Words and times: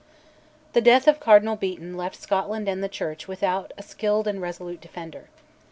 The 0.73 0.81
death 0.81 1.07
of 1.07 1.19
Cardinal 1.19 1.55
Beaton 1.55 1.95
left 1.95 2.15
Scotland 2.19 2.67
and 2.67 2.83
the 2.83 2.89
Church 2.89 3.27
without 3.27 3.71
a 3.77 3.83
skilled 3.83 4.27
and 4.27 4.41
resolute 4.41 4.81
defender. 4.81 5.27